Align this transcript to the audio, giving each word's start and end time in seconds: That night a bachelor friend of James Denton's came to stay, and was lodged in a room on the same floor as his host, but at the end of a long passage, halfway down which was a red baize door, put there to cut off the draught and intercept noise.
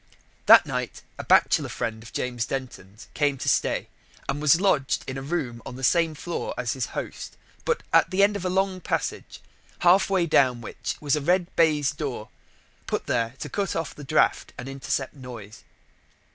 That 0.47 0.65
night 0.65 1.03
a 1.19 1.23
bachelor 1.23 1.69
friend 1.69 2.01
of 2.01 2.11
James 2.11 2.47
Denton's 2.47 3.07
came 3.13 3.37
to 3.37 3.47
stay, 3.47 3.87
and 4.27 4.41
was 4.41 4.59
lodged 4.59 5.03
in 5.07 5.15
a 5.15 5.21
room 5.21 5.61
on 5.63 5.75
the 5.75 5.83
same 5.83 6.15
floor 6.15 6.55
as 6.57 6.73
his 6.73 6.87
host, 6.97 7.37
but 7.65 7.83
at 7.93 8.09
the 8.09 8.23
end 8.23 8.35
of 8.35 8.43
a 8.43 8.49
long 8.49 8.81
passage, 8.81 9.41
halfway 9.81 10.25
down 10.25 10.59
which 10.59 10.95
was 10.99 11.15
a 11.15 11.21
red 11.21 11.55
baize 11.55 11.91
door, 11.91 12.29
put 12.87 13.05
there 13.05 13.35
to 13.37 13.47
cut 13.47 13.75
off 13.75 13.93
the 13.93 14.03
draught 14.03 14.53
and 14.57 14.67
intercept 14.67 15.13
noise. 15.13 15.63